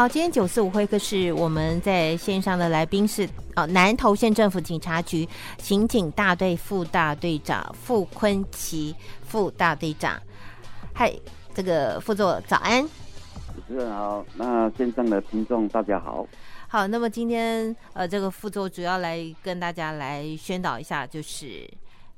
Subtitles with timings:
[0.00, 10.18] 好，今天九四五会客室，我们在线上的来宾是哦，南投县政府警察局刑警大队副大队长傅坤奇副大队长。
[10.94, 11.12] 嗨，
[11.52, 12.82] 这个副座早安。
[12.82, 16.26] 主持人好，那线上的听众大家好。
[16.66, 21.70] 好，那么今天呃，这个副座主要来跟大家来宣导一下，就是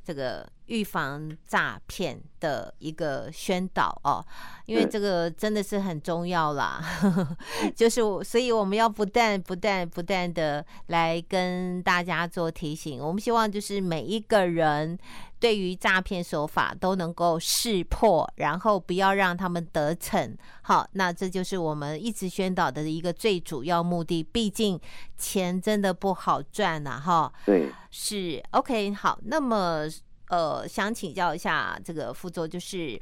[0.05, 0.49] 这个。
[0.73, 4.25] 预防诈骗的一个宣导哦，
[4.65, 6.83] 因为这个真的是很重要啦。
[7.77, 12.99] 就是所以我们要不断、不断、不断的来跟大家做提醒。
[12.99, 14.99] 我们希望就是每一个人
[15.39, 20.35] 对于诈骗手法都能够识破，然后不要让他们得逞。
[20.63, 24.23] 好，那这就是我们一直宣导的一个最主要目的。
[24.23, 24.81] 毕竟
[25.19, 27.31] 钱真的不好赚呐，哈。
[27.45, 28.95] 对，是 OK。
[28.95, 29.87] 好，那么。
[30.33, 32.99] 呃，想请教一下这个副座，就是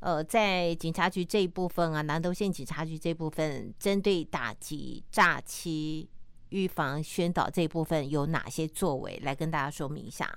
[0.00, 6.10] 呃，在警察局这一部分啊，南投县警察局这部分，针对打击诈欺、
[6.48, 10.28] 预防宣导这一部分有哪些作为，来跟大家说明一下。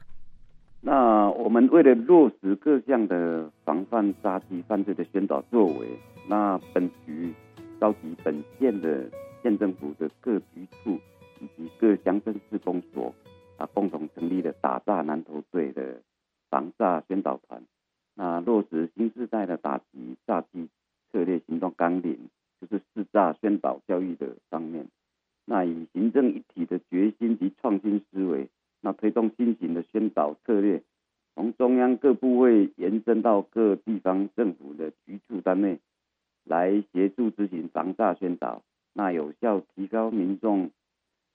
[0.80, 5.88] 那我们为了落实各项的防范诈欺犯罪的宣导作为，
[6.28, 7.34] 那本局
[7.82, 9.10] 召集本县的
[9.42, 11.00] 县政府的各局处
[11.42, 13.12] 以及各乡镇市公所
[13.58, 16.00] 啊，共同成立了打诈南投队的。
[16.50, 17.64] 防诈宣导团，
[18.16, 20.70] 那落实新时代的打击诈欺
[21.12, 24.88] 策略行动纲领，就是四诈宣导教育的方面。
[25.46, 28.50] 那以行政一体的决心及创新思维，
[28.82, 30.84] 那推动新型的宣导策略，
[31.36, 35.80] 从中央各部会延伸到各地方政府的局处单位，
[36.44, 38.62] 来协助执行防诈宣导，
[38.94, 40.72] 那有效提高民众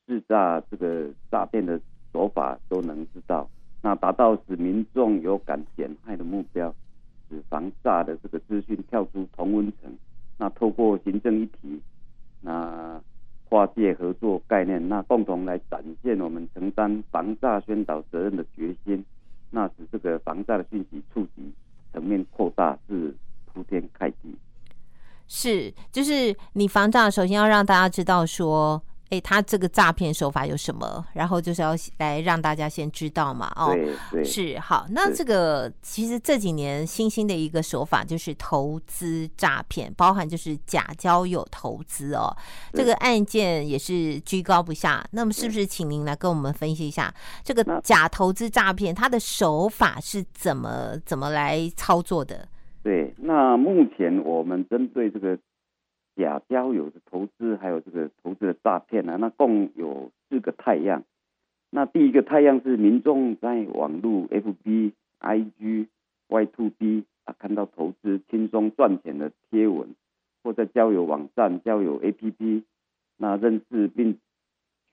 [0.06, 1.80] 识诈这个诈骗的
[2.12, 3.48] 手法都能知道。
[3.84, 6.72] 那达到使民众有感减害的目标，
[7.28, 9.92] 使防诈的这个资讯跳出同温层。
[10.39, 11.80] 那透过行政一体，
[12.41, 13.00] 那
[13.48, 19.05] 跨界合作概念，那共同来展现我们承担防诈宣导责任的决心。
[19.50, 21.52] 那使这个防诈的讯息触及
[21.92, 23.12] 层面扩大，是
[23.46, 24.34] 铺天盖地。
[25.27, 28.80] 是，就是你防诈，首先要让大家知道说。
[29.12, 31.05] 哎，他这个诈骗手法有什么？
[31.12, 33.52] 然后就是要来让大家先知道嘛。
[33.56, 33.77] 哦，
[34.24, 34.86] 是好。
[34.89, 42.34] 那这个其实这几年新兴的一个手法就是投资诈骗，包含就是假交友投资哦。
[42.72, 45.05] 这个案件也是居高不下。
[45.11, 47.12] 那么是不是请您来跟我们分析一下
[47.45, 52.48] 这个假投资诈骗它的手法是怎么怎么来操作的？
[52.83, 55.39] 对，那目前我们针对这个。
[56.17, 61.05] 假交友的投资，还有这个投资的诈骗啊，那共有四个太阳。
[61.70, 65.86] 那第一个太阳是民众在网络 FB、IG、
[66.28, 69.95] Y2B 啊，看到投资轻松赚钱的贴文，
[70.42, 72.62] 或在交友网站、交友 APP，
[73.17, 74.18] 那认识并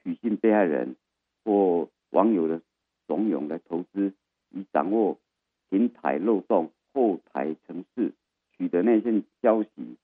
[0.01, 0.95] 取信被害人
[1.43, 2.61] 或网友的
[3.07, 4.13] 怂恿来投资，
[4.51, 5.19] 以掌握
[5.69, 8.13] 平台漏洞、后台程式，
[8.55, 9.97] 取得内线消息。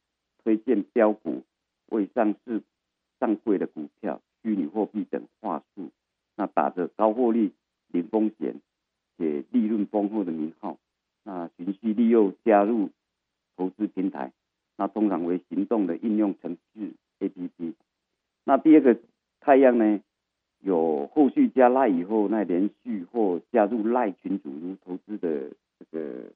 [0.45, 1.41] 推荐标股、
[1.88, 2.61] 未上市、
[3.19, 5.89] 上柜的股票、虚拟货币等话术，
[6.35, 7.51] 那打着高获利、
[7.88, 8.61] 零风险
[9.17, 10.78] 且利润丰厚的名号，
[11.23, 12.91] 那循序利诱加入
[13.57, 14.34] 投资平台，
[14.78, 17.73] 那通常为行动的应用程序 APP。
[18.44, 19.00] 那第二个
[19.39, 20.00] 太阳呢，
[20.59, 26.31] 有后续加赖以后，那连续或加入赖群组如投资的这个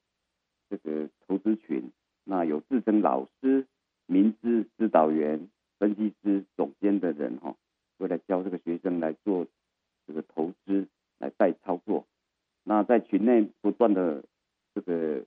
[0.68, 1.92] 这个投资群，
[2.24, 3.68] 那有自称老师。
[4.12, 7.56] 明知指导员、分析师、总监的人哈，
[8.00, 9.46] 会来教这个学生来做
[10.08, 10.88] 这个投资，
[11.20, 12.08] 来带操作。
[12.64, 14.24] 那在群内不断的
[14.74, 15.26] 这个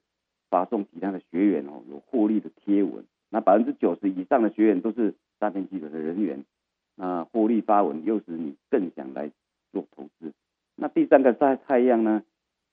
[0.49, 3.05] 发送其他的学员哦，有获利的贴文。
[3.29, 6.43] 那百分之九十以上的学员都是诈骗集团的人员。
[6.97, 9.31] 那获利发文又使你更想来
[9.73, 10.33] 做投资。
[10.75, 12.23] 那第三个太太阳呢，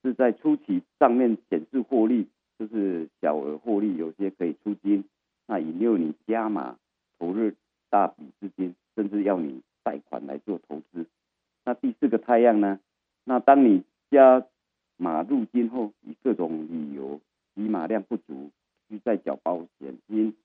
[0.04, 5.04] 是在初期账面显示获利，就是小额获利，有些可以出金。
[5.48, 6.78] 那引诱你加码
[7.18, 7.52] 投入
[7.90, 11.06] 大笔资金，甚至要你贷款来做投资。
[11.66, 12.80] 那第四个太阳呢？
[13.26, 14.46] 那当你加
[15.00, 17.20] 马入金后，以各种理由
[17.56, 18.52] 以马量不足，
[18.88, 20.36] 需再缴保险金、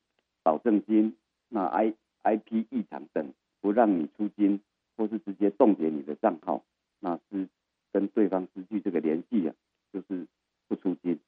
[0.43, 1.17] 保证金，
[1.49, 1.93] 那 I
[2.23, 4.61] I P 异常等，不让你出金，
[4.97, 6.63] 或是直接冻结你的账号，
[7.01, 7.49] 那是
[7.93, 9.55] 跟对方失去这个联系啊，
[9.93, 10.27] 就是
[10.69, 11.19] 不出金。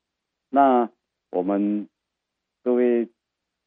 [0.49, 0.89] 那
[1.31, 1.89] 我们
[2.63, 3.09] 各位。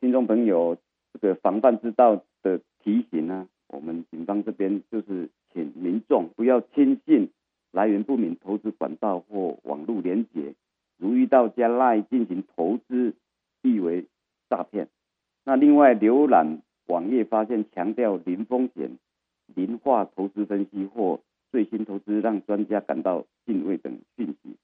[0.02, 0.78] 听众朋友，
[1.12, 7.30] 这个防范之道的提醒呢，我们警方这边就是请民众不要轻信
[7.72, 10.56] 来源不明投资管道或网络连结，
[10.98, 13.14] 如遇到加赖进行投资，
[13.62, 14.08] 必为
[14.50, 14.88] 诈骗。
[15.46, 18.98] 那另外浏览网页发现强调零风险、
[19.46, 21.22] 零化投资分析或
[21.52, 24.56] 最新投资让专家感到敬畏等讯息，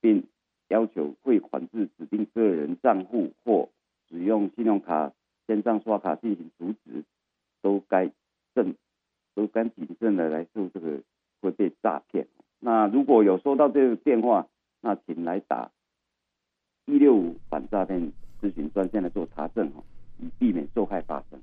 [0.00, 0.24] 并
[0.68, 3.68] 要求汇款至指定个人账户或
[4.08, 5.12] 使用信用卡
[5.46, 7.04] 线上刷卡进行阻止，
[7.62, 8.10] 都该
[8.54, 8.74] 慎
[9.34, 11.00] 都该谨慎的来做这个
[11.40, 12.26] 会被诈骗。
[12.58, 14.46] 那如果有收到这个电话，
[14.80, 15.70] 那请来打
[16.86, 19.82] 一六五反诈骗咨询专线来做查证哦，
[20.18, 21.40] 以避免受害发生。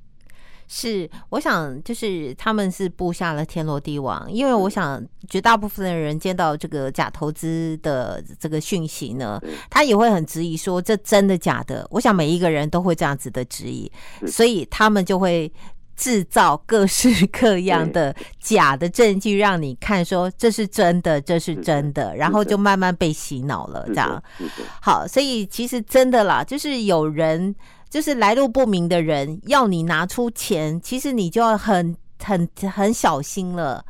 [0.70, 9.40] 是，我想就是他们是布下了天罗地网，因为我想绝大部分的人见到这个假投资的这个讯息呢，
[9.70, 11.88] 他也会很质疑说，这真的假的？
[11.90, 13.90] 我想每一个人都会这样子的质疑，
[14.28, 15.50] 所以他们就会
[15.98, 24.24] 制造各式各样的假的证据让你看，说这是真的，这是真的，然后就慢慢被洗脑了，这样。
[24.82, 27.54] 好，所以其实真的啦，就是有人。
[27.90, 33.82] 就是来路不明的人要你拿出钱，其实你就要很很很小心了。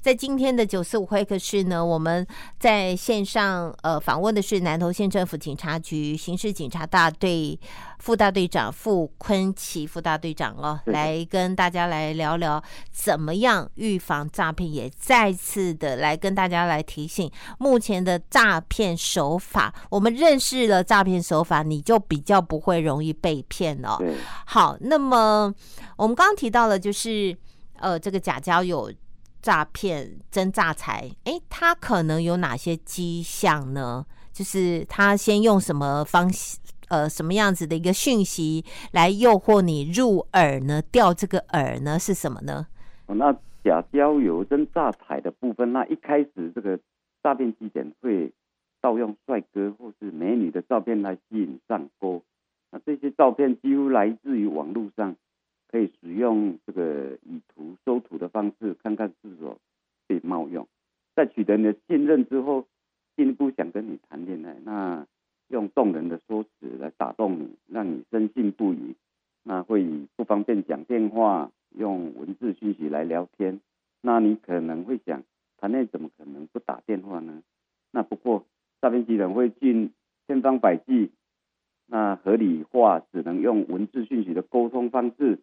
[0.00, 2.26] 在今天的九四五会客室呢，我们
[2.58, 7.58] 在线上呃访问的是南投县政府警察局刑事警察大队
[7.98, 19.74] 副大队长傅坤奇副大队长哦，来跟大家来聊聊怎么样预防诈骗，也再次的来跟大家来提醒目前的诈骗手法。
[19.90, 23.98] 我们认识了诈骗手法，你就比较不会容易被骗哦。
[24.44, 25.52] 好，那么
[25.96, 27.36] 我们刚刚提到了，就是
[27.78, 28.92] 呃这个假交友。
[29.44, 34.06] 诈骗真诈财，哎，他可能有哪些迹象呢？
[34.32, 36.58] 就是他先用什么方式，
[36.88, 38.64] 呃，什么样子的一个讯息
[38.94, 40.80] 来诱惑你入耳呢？
[40.90, 42.68] 钓这个饵呢是什么呢？
[43.06, 46.80] 那假交友真诈财的部分，那一开始这个
[47.22, 48.32] 诈骗地点会
[48.80, 52.22] 盗用帅哥或是美女的照片来吸引上钩，
[52.70, 55.14] 那这些照片几乎来自于网络上。
[55.72, 59.58] 可以使用这个以图搜图的方式，看看是否
[60.06, 60.68] 被冒用。
[61.16, 62.64] 在取得你的信任之后，
[63.16, 65.04] 进一步想跟你谈恋爱，那
[65.48, 68.94] 用动人的说辞来打动你，让你深信不疑。
[69.42, 73.58] 那会以不方便讲电话，用文字讯息来聊天。
[74.00, 75.24] 那你可能会想，
[75.58, 77.42] 谈恋爱怎么可能不打电话呢？
[77.90, 78.44] 那不过
[78.80, 79.92] 诈骗集团会尽
[80.28, 81.10] 千方百计，
[81.86, 85.40] 那合理化只能用文字讯息的沟通方式。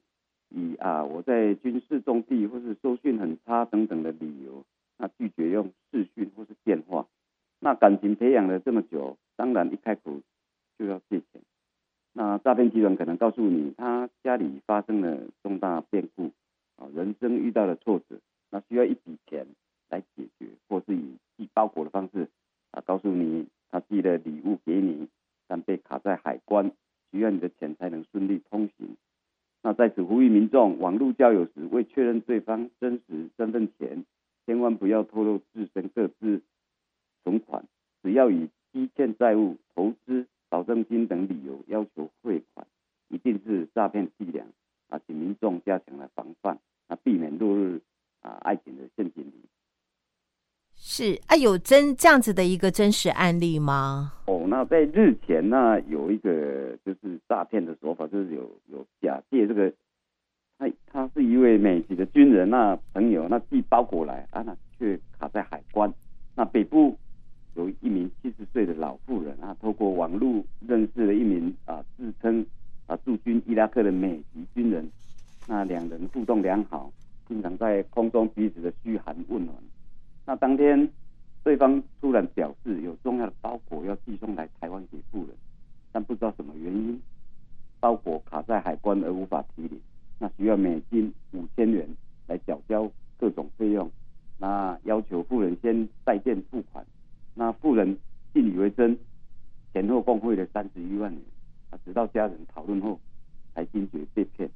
[0.54, 4.66] 以啊，我在军事重地或是收讯很差等等的理由，
[4.98, 7.08] 那拒绝用视讯或是电话。
[7.60, 10.20] 那感情培养了这么久，当然一开口
[10.78, 11.42] 就要借钱。
[12.12, 16.32] 那诈骗集团可能告诉你，他家里发生了重大变故，
[16.76, 18.20] 啊，人生遇到了挫折，
[18.50, 19.48] 那需要一笔钱
[19.90, 22.28] 来解决，或是以寄包裹的方式，
[22.72, 25.08] 啊，告诉你他寄了礼物给你，
[25.48, 26.74] 但被卡在海关，
[27.12, 28.96] 需要你的钱才能顺利通行。
[29.62, 34.06] 那在此呼吁民众，网络交友时未确认对方真实身份前，
[34.46, 36.42] 千万不要透露自身各资、
[37.24, 37.66] 存款。
[38.02, 42.66] 只要以积欠债务、投资、保证金等理由要求汇款，
[43.10, 44.46] 一定是诈骗伎俩。
[44.90, 47.80] 啊，请民众加强了防范，啊，避免落入
[48.22, 49.46] 啊爱情的陷阱里。
[50.94, 54.12] 是啊，有真这样子的一个真实案例吗？
[54.26, 59.72] 哦，那在日前呢，有一个就是诈骗的手法，就是有有假借这个，
[60.60, 65.90] 他他是一位美籍的军人，那朋友那寄包裹来啊，那却卡在海关。
[66.36, 66.98] 那北部
[67.56, 72.46] 有一名七十岁的老妇人啊，透过网络认识了一名啊自称
[72.88, 74.86] 啊驻军伊拉克的美籍军人，
[75.48, 76.92] 那两人互动良好，
[77.30, 79.56] 经常在空中彼此的嘘寒问暖。
[80.26, 80.90] 那当天，
[81.44, 85.36] 对方突然表示有重要的包裹要寄送来台湾给富人，
[85.92, 87.02] 但不知道什么原因，
[87.80, 89.82] 包裹卡在海关而无法提领，
[90.20, 91.88] 那需要美金五千元
[92.28, 93.90] 来缴交各种费用，
[94.38, 96.86] 那要求富人先带电付款，
[97.34, 97.98] 那富人
[98.32, 98.98] 信以为真，
[99.74, 101.22] 前后共汇了三十一万元，
[101.72, 103.00] 啊，直到家人讨论后
[103.56, 104.50] 才惊觉被骗。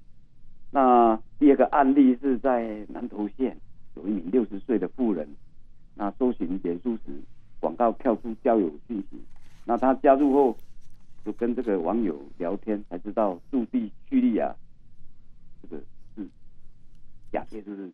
[0.72, 3.57] 那第二个案例是在南投县，
[3.95, 5.27] 有一名六十岁的妇人。
[5.95, 7.01] 那搜寻脸书时，
[7.59, 9.17] 广告跳出交友信息。
[9.63, 10.57] 那他加入后，
[11.23, 14.53] 就跟这个网友聊天，才知道驻地叙利亚
[15.61, 15.81] 这个
[16.15, 16.27] 是
[17.31, 17.89] 假借就是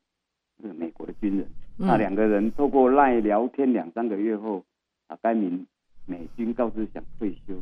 [0.62, 1.48] 这个美国的军人。
[1.78, 4.66] 那两个人透过赖聊天两三个月后，
[5.08, 5.66] 啊，该名
[6.06, 7.54] 美军告知想退休，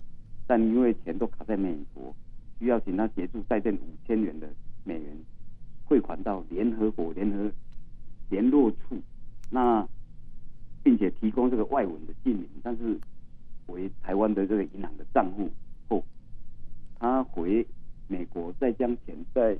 [0.48, 2.16] 但因为钱都卡在美国，
[2.58, 4.48] 需要请他协助带电五千元的
[4.84, 5.16] 美元
[5.86, 7.52] 汇款到联合国联合
[8.30, 8.98] 联络处。
[9.52, 9.88] 那
[10.84, 13.00] 并且提供这个外文的姓名，但是
[13.68, 15.50] 回台湾的这个银行的账户
[15.88, 16.04] 后，
[16.98, 17.66] 他回
[18.08, 19.58] 美国再将钱再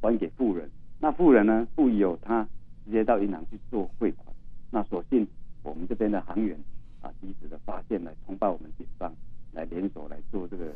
[0.00, 0.68] 还给富人。
[0.98, 2.42] 那富人呢，不由他
[2.84, 4.26] 直接到银行去做汇款。
[4.70, 5.26] 那所幸
[5.62, 6.58] 我们这边的行员
[7.00, 9.12] 啊，及时的发现来通报我们警方，
[9.52, 10.72] 来联手来做这个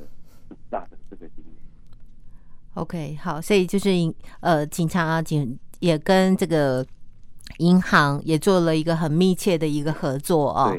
[0.68, 1.52] 大的这个行为。
[2.74, 3.90] OK，好，所以就是
[4.40, 6.86] 呃，警察，警也跟这个。
[7.58, 10.76] 银行也做了一个很密切的一个合作哦。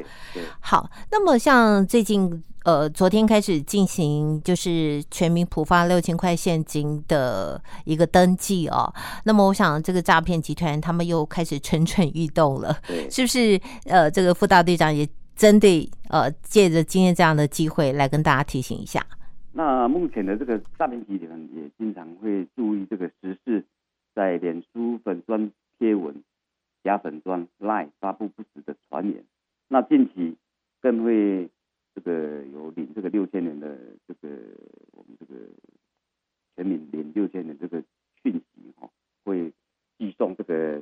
[0.59, 8.93] 好，那么像最近呃，昨天开始进行就是全民普发六千块现金的一个登记哦。
[9.23, 12.77] 那么我想这个诈骗集团他们又开始蠢蠢欲动了，
[13.09, 13.59] 是不是？
[13.85, 19.05] 呃，这个副大队长也针对呃，借着今天这样的机会来跟大家提醒一下。
[19.53, 23.65] 那目前的这个诈骗集团也经常会注意这个时事，
[24.13, 26.13] 在脸书粉专贴文。
[26.87, 29.25] 假粉专 LINE 发布不实的传言，
[29.67, 30.37] 那近期
[30.79, 31.49] 更会
[31.93, 33.77] 这个有领这个六千元的
[34.07, 34.29] 这个
[34.93, 35.33] 我们这个
[36.55, 37.83] 全民领六千元这个
[38.23, 38.89] 讯息哈，
[39.25, 39.51] 会
[39.97, 40.81] 寄送这个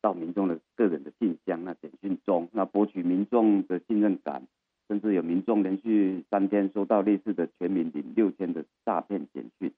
[0.00, 4.46] 到民众的个人的信箱，那简讯中，那博取民众的信任感，
[4.88, 9.70] 甚至有民众连续三天收到类似的全民领六千的诈骗简讯，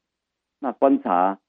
[0.61, 1.41] 那观察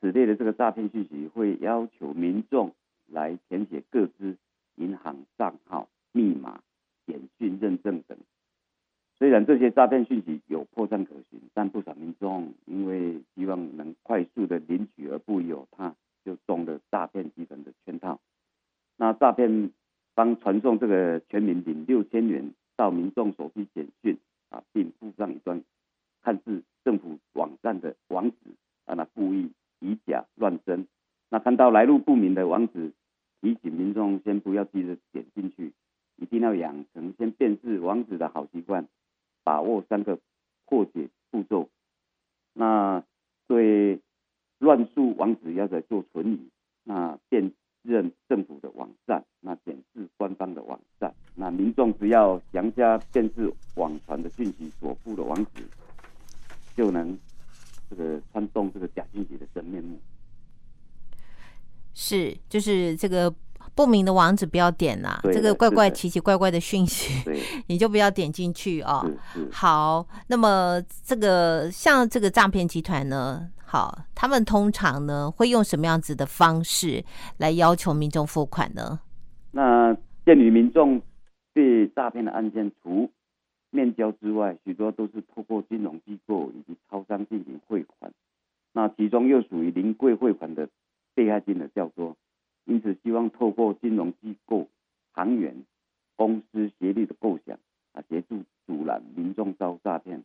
[0.00, 2.72] 此类的这个诈骗讯息，会要求民众。
[3.06, 4.36] 来填写各资、
[4.76, 6.60] 银行账号、密码、
[7.06, 8.18] 简讯认证等。
[9.16, 15.94] 虽然这些诈骗讯息有破绽可循，但不少民众因为希望能快速的领取而不有他，
[16.24, 18.20] 就中了诈骗集团的圈套。
[18.96, 19.70] 那诈骗
[20.14, 24.18] 方传送这个全民领六千元到民众手机简讯
[24.48, 25.62] 啊，并附上一段
[26.22, 28.36] 看似政府网站的网址，
[28.84, 30.86] 让他故意以假乱真。
[31.30, 32.90] 那看到来路不明的网址，
[33.40, 35.72] 提醒民众先不要急着点进去，
[36.16, 38.88] 一定要养成先辨识网址的好习惯，
[39.44, 40.18] 把握三个
[40.66, 41.68] 破解步骤。
[42.54, 43.04] 那
[43.46, 44.00] 对
[44.58, 46.48] 乱数网址要在做存疑，
[46.82, 47.52] 那辨
[47.84, 51.14] 认政府的网站，那检视官方的网站。
[51.36, 55.62] 那民众只要详加辨识网传的讯息所附的网址，
[56.74, 57.16] 就能
[57.88, 59.96] 这个穿洞这个假讯息的真面目。
[61.94, 63.32] 是，就是这个
[63.74, 67.14] 不明的网址不要点呐、啊，这个怪怪奇奇怪怪的讯息，
[67.68, 69.08] 你就不要点进去哦。
[69.50, 77.04] 好，那么这个像这个诈骗集团呢，好，他们通常呢会用什么样子的方式
[77.38, 78.98] 来要求民众付款呢？
[79.52, 81.00] 那鉴于民众
[81.52, 83.08] 被诈骗的案件，除
[83.70, 88.12] 面交之外，许多都是透过金融机构以及超商进行汇款，
[88.72, 90.68] 那其中又属于临柜汇款的。
[91.14, 92.16] 被害金额较多，
[92.64, 94.66] 因此希望透过金融机构、
[95.12, 95.54] 行员、
[96.16, 97.56] 公司协力的构想
[97.92, 100.24] 啊，协助阻拦民众遭诈骗。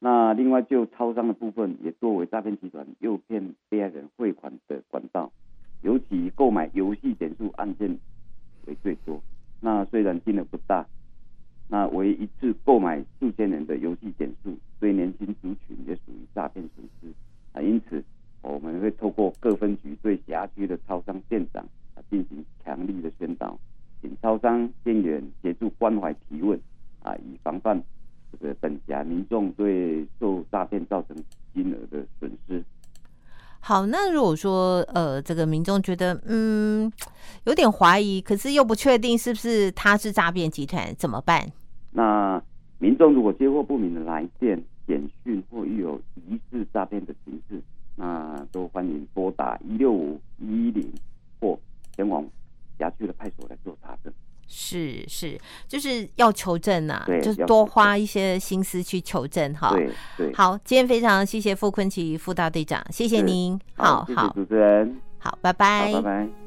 [0.00, 5.30] 那另外就超商的部分，也作为诈骗集团诱骗被害人汇款的管道，
[5.82, 7.96] 尤其购买游戏点数案件
[8.66, 9.22] 为最多。
[9.60, 10.84] 那虽然金额不大，
[11.68, 17.12] 那为一次购买数千人的游戏点数，对年轻族群也属于诈骗损失
[17.52, 18.02] 啊，因此。
[18.42, 21.66] 我们会透过各分局对辖区的超商店长
[21.96, 23.58] 啊进行强力的宣导，
[24.00, 26.56] 请超商店员协助关怀提问
[27.02, 27.82] 啊，以防范
[28.30, 31.16] 这个本辖民众对受诈骗造成
[31.52, 32.62] 金额的损失。
[33.68, 36.88] 好，那如果说呃这个民众觉得嗯
[37.46, 41.44] 有点怀疑，可是又不确定是不是他是诈骗集团，怎么办？
[41.90, 42.40] 那
[42.78, 47.60] 民众如果接获不明的来电、简讯或遇有疑似诈骗的形式。
[47.96, 50.88] 那都欢迎拨打一六五一零
[51.40, 51.58] 或
[51.96, 52.24] 前往
[52.78, 54.12] 辖区的派出所来做查证。
[54.48, 59.70] 是是，就是要求证啊，就是多花一些心思去求证哈。
[59.70, 60.34] 对对。
[60.34, 63.58] 好，今天非常谢谢傅坤奇副大队长，谢谢您。
[63.76, 65.00] 好好，主持人。
[65.18, 65.92] 好，拜拜。
[65.92, 66.45] 拜拜。